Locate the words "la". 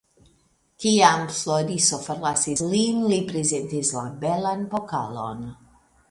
3.99-4.05